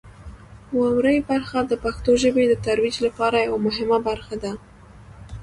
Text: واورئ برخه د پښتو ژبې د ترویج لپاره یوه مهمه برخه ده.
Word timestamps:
واورئ 0.77 1.17
برخه 1.29 1.59
د 1.65 1.73
پښتو 1.83 2.11
ژبې 2.23 2.43
د 2.47 2.53
ترویج 2.65 2.95
لپاره 3.05 3.45
یوه 3.47 3.59
مهمه 3.67 3.97
برخه 4.09 4.35
ده. 4.43 4.51